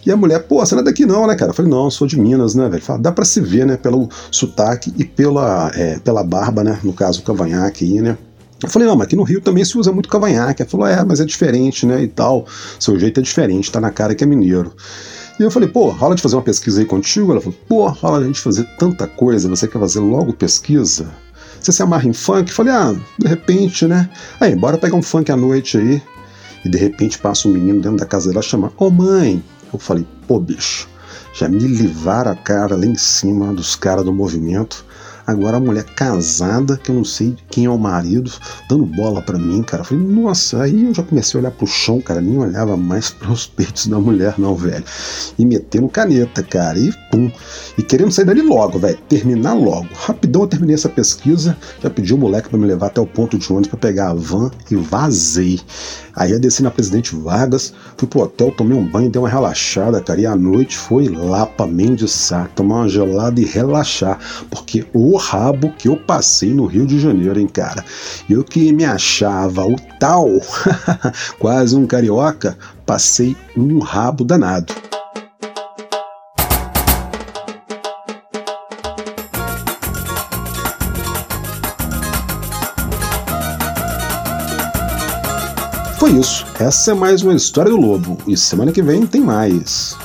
E 0.06 0.12
a 0.12 0.16
mulher, 0.16 0.38
pô, 0.46 0.64
você 0.64 0.74
não 0.76 0.82
é 0.82 0.84
daqui 0.84 1.04
não, 1.04 1.26
né, 1.26 1.34
cara? 1.34 1.50
Eu 1.50 1.54
falei, 1.54 1.70
não, 1.70 1.86
eu 1.86 1.90
sou 1.90 2.06
de 2.06 2.18
Minas, 2.18 2.54
né, 2.54 2.68
velho? 2.68 2.82
Fala, 2.82 3.00
dá 3.00 3.10
pra 3.10 3.24
se 3.24 3.40
ver, 3.40 3.66
né, 3.66 3.76
pelo 3.76 4.08
sotaque 4.30 4.94
e 4.96 5.04
pela, 5.04 5.72
é, 5.74 5.98
pela 5.98 6.22
barba, 6.22 6.62
né? 6.62 6.78
No 6.84 6.92
caso, 6.92 7.20
o 7.20 7.22
cavanhaque 7.24 7.84
aí, 7.84 8.00
né? 8.00 8.16
Eu 8.62 8.68
falei, 8.68 8.86
não, 8.86 8.96
mas 8.96 9.08
aqui 9.08 9.16
no 9.16 9.24
Rio 9.24 9.40
também 9.40 9.64
se 9.64 9.76
usa 9.76 9.92
muito 9.92 10.08
cavanhaque. 10.08 10.62
Ela 10.62 10.70
falou, 10.70 10.86
é, 10.86 11.04
mas 11.04 11.20
é 11.20 11.24
diferente, 11.24 11.84
né, 11.84 12.02
e 12.02 12.08
tal. 12.08 12.46
Seu 12.78 12.96
jeito 12.98 13.18
é 13.18 13.22
diferente, 13.22 13.70
tá 13.70 13.80
na 13.80 13.90
cara 13.90 14.14
que 14.14 14.22
é 14.22 14.26
mineiro. 14.26 14.72
E 15.38 15.42
eu 15.42 15.50
falei, 15.50 15.68
pô, 15.68 15.90
rola 15.90 16.14
de 16.14 16.22
fazer 16.22 16.36
uma 16.36 16.42
pesquisa 16.42 16.80
aí 16.80 16.86
contigo? 16.86 17.30
Ela 17.30 17.40
falou, 17.40 17.58
pô, 17.68 17.86
rola 17.88 18.20
de 18.20 18.26
gente 18.26 18.40
fazer 18.40 18.64
tanta 18.78 19.06
coisa, 19.06 19.48
você 19.48 19.68
quer 19.68 19.78
fazer 19.78 20.00
logo 20.00 20.32
pesquisa? 20.32 21.12
Você 21.60 21.72
se 21.72 21.82
amarra 21.82 22.08
em 22.08 22.12
funk? 22.12 22.48
Eu 22.48 22.54
falei, 22.54 22.72
ah, 22.72 22.94
de 23.18 23.28
repente, 23.28 23.86
né? 23.86 24.08
Aí, 24.40 24.56
bora 24.56 24.78
pegar 24.78 24.96
um 24.96 25.02
funk 25.02 25.30
à 25.30 25.36
noite 25.36 25.76
aí. 25.76 26.02
E 26.64 26.68
de 26.70 26.78
repente 26.78 27.18
passa 27.18 27.48
um 27.48 27.52
menino 27.52 27.80
dentro 27.82 27.98
da 27.98 28.06
casa 28.06 28.30
dela 28.30 28.40
chama, 28.40 28.72
ô 28.78 28.86
oh, 28.86 28.90
mãe, 28.90 29.42
eu 29.72 29.78
falei, 29.78 30.06
pô, 30.26 30.40
bicho, 30.40 30.88
já 31.34 31.48
me 31.48 31.58
livraram 31.58 32.32
a 32.32 32.34
cara 32.34 32.74
lá 32.74 32.86
em 32.86 32.96
cima 32.96 33.52
dos 33.52 33.76
caras 33.76 34.04
do 34.04 34.12
movimento. 34.12 34.84
Agora 35.26 35.56
a 35.56 35.60
mulher 35.60 35.84
casada, 35.84 36.76
que 36.76 36.90
eu 36.90 36.94
não 36.94 37.04
sei 37.04 37.36
quem 37.50 37.64
é 37.64 37.70
o 37.70 37.76
marido, 37.76 38.30
dando 38.68 38.86
bola 38.86 39.20
para 39.20 39.36
mim, 39.36 39.60
cara. 39.62 39.82
Eu 39.82 39.86
falei, 39.86 40.04
nossa, 40.04 40.62
aí 40.62 40.84
eu 40.84 40.94
já 40.94 41.02
comecei 41.02 41.36
a 41.36 41.40
olhar 41.40 41.50
pro 41.50 41.66
chão, 41.66 42.00
cara. 42.00 42.20
Nem 42.20 42.38
olhava 42.38 42.76
mais 42.76 43.10
para 43.16 43.32
os 43.32 43.46
peitos 43.46 43.88
da 43.88 43.98
mulher, 43.98 44.34
não, 44.38 44.54
velho. 44.54 44.84
E 45.36 45.44
metendo 45.44 45.88
caneta, 45.88 46.42
cara. 46.44 46.78
E 46.78 46.92
pum. 47.10 47.30
E 47.76 47.82
querendo 47.82 48.12
sair 48.12 48.24
dali 48.24 48.40
logo, 48.42 48.78
velho. 48.78 48.98
Terminar 49.08 49.54
logo. 49.54 49.88
Rapidão 49.94 50.42
eu 50.42 50.48
terminei 50.48 50.74
essa 50.74 50.88
pesquisa. 50.88 51.56
Já 51.82 51.90
pedi 51.90 52.14
o 52.14 52.18
moleque 52.18 52.48
para 52.48 52.58
me 52.58 52.66
levar 52.66 52.86
até 52.86 53.00
o 53.00 53.06
ponto 53.06 53.36
de 53.36 53.52
ônibus 53.52 53.68
para 53.68 53.78
pegar 53.78 54.10
a 54.10 54.14
van 54.14 54.50
e 54.70 54.76
vazei. 54.76 55.60
Aí 56.14 56.32
eu 56.32 56.40
desci 56.40 56.62
na 56.62 56.70
Presidente 56.70 57.14
Vargas, 57.14 57.74
fui 57.96 58.08
pro 58.08 58.22
hotel, 58.22 58.50
tomei 58.50 58.76
um 58.76 58.86
banho, 58.86 59.10
dei 59.10 59.20
uma 59.20 59.28
relaxada, 59.28 60.00
cara. 60.00 60.20
E 60.20 60.26
à 60.26 60.34
noite 60.34 60.76
foi 60.76 61.08
lá 61.08 61.44
pra 61.44 61.66
Mendes 61.66 62.30
tomar 62.54 62.76
uma 62.76 62.88
gelada 62.88 63.38
e 63.40 63.44
relaxar. 63.44 64.18
Porque 64.50 64.86
o 64.94 65.15
rabo 65.16 65.72
que 65.76 65.88
eu 65.88 65.96
passei 65.96 66.54
no 66.54 66.66
Rio 66.66 66.86
de 66.86 66.98
Janeiro, 66.98 67.38
hein, 67.38 67.48
cara. 67.48 67.84
Eu 68.28 68.44
que 68.44 68.72
me 68.72 68.84
achava 68.84 69.66
o 69.66 69.76
tal, 69.98 70.28
quase 71.38 71.76
um 71.76 71.86
carioca, 71.86 72.56
passei 72.84 73.36
um 73.56 73.78
rabo 73.78 74.24
danado. 74.24 74.72
Foi 85.98 86.10
isso. 86.10 86.46
Essa 86.60 86.92
é 86.92 86.94
mais 86.94 87.22
uma 87.22 87.34
história 87.34 87.70
do 87.70 87.76
lobo. 87.76 88.16
E 88.28 88.36
semana 88.36 88.70
que 88.70 88.80
vem 88.80 89.04
tem 89.04 89.20
mais. 89.20 89.96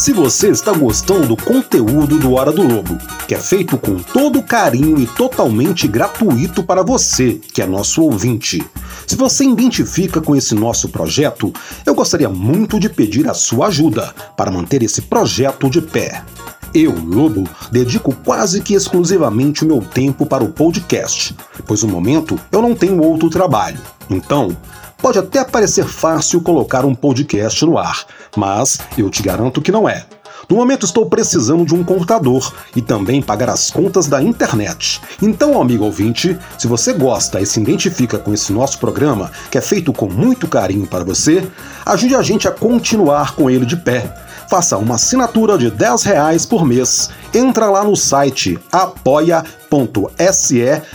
Se 0.00 0.14
você 0.14 0.48
está 0.48 0.72
gostando 0.72 1.26
do 1.26 1.36
conteúdo 1.36 2.18
do 2.18 2.32
Hora 2.32 2.50
do 2.50 2.62
Lobo, 2.62 2.96
que 3.28 3.34
é 3.34 3.38
feito 3.38 3.76
com 3.76 3.96
todo 3.96 4.42
carinho 4.42 4.98
e 4.98 5.06
totalmente 5.06 5.86
gratuito 5.86 6.62
para 6.62 6.82
você, 6.82 7.34
que 7.52 7.60
é 7.60 7.66
nosso 7.66 8.02
ouvinte. 8.02 8.64
Se 9.06 9.14
você 9.14 9.44
identifica 9.44 10.18
com 10.18 10.34
esse 10.34 10.54
nosso 10.54 10.88
projeto, 10.88 11.52
eu 11.84 11.94
gostaria 11.94 12.30
muito 12.30 12.80
de 12.80 12.88
pedir 12.88 13.28
a 13.28 13.34
sua 13.34 13.66
ajuda 13.66 14.14
para 14.38 14.50
manter 14.50 14.82
esse 14.82 15.02
projeto 15.02 15.68
de 15.68 15.82
pé. 15.82 16.24
Eu, 16.72 16.94
Lobo, 16.98 17.44
dedico 17.70 18.16
quase 18.24 18.62
que 18.62 18.72
exclusivamente 18.72 19.64
o 19.64 19.68
meu 19.68 19.82
tempo 19.82 20.24
para 20.24 20.42
o 20.42 20.48
podcast, 20.48 21.36
pois 21.66 21.82
no 21.82 21.90
momento 21.90 22.40
eu 22.50 22.62
não 22.62 22.74
tenho 22.74 23.02
outro 23.02 23.28
trabalho. 23.28 23.78
Então, 24.08 24.56
pode 25.00 25.18
até 25.18 25.44
parecer 25.44 25.84
fácil 25.84 26.40
colocar 26.40 26.84
um 26.84 26.94
podcast 26.94 27.64
no 27.64 27.78
ar, 27.78 28.04
mas 28.36 28.78
eu 28.96 29.10
te 29.10 29.22
garanto 29.22 29.62
que 29.62 29.72
não 29.72 29.88
é. 29.88 30.04
No 30.48 30.56
momento 30.56 30.84
estou 30.84 31.06
precisando 31.06 31.64
de 31.64 31.74
um 31.74 31.84
computador 31.84 32.52
e 32.74 32.82
também 32.82 33.22
pagar 33.22 33.50
as 33.50 33.70
contas 33.70 34.08
da 34.08 34.20
internet. 34.20 35.00
Então, 35.22 35.60
amigo 35.60 35.84
ouvinte, 35.84 36.36
se 36.58 36.66
você 36.66 36.92
gosta 36.92 37.40
e 37.40 37.46
se 37.46 37.60
identifica 37.60 38.18
com 38.18 38.34
esse 38.34 38.52
nosso 38.52 38.78
programa, 38.78 39.30
que 39.50 39.58
é 39.58 39.60
feito 39.60 39.92
com 39.92 40.08
muito 40.08 40.48
carinho 40.48 40.86
para 40.86 41.04
você, 41.04 41.46
ajude 41.86 42.16
a 42.16 42.22
gente 42.22 42.48
a 42.48 42.50
continuar 42.50 43.36
com 43.36 43.48
ele 43.48 43.64
de 43.64 43.76
pé. 43.76 44.12
Faça 44.50 44.76
uma 44.76 44.96
assinatura 44.96 45.56
de 45.56 45.70
10 45.70 46.02
reais 46.02 46.44
por 46.44 46.66
mês. 46.66 47.08
Entra 47.32 47.70
lá 47.70 47.84
no 47.84 47.94
site 47.94 48.58
apoia.se 48.72 49.44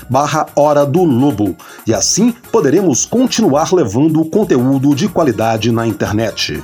barra 0.09 0.47
Hora 0.53 0.85
do 0.85 1.05
Lobo 1.05 1.55
e 1.87 1.93
assim 1.93 2.33
poderemos 2.51 3.05
continuar 3.05 3.73
levando 3.73 4.25
conteúdo 4.25 4.93
de 4.93 5.07
qualidade 5.07 5.71
na 5.71 5.87
internet. 5.87 6.61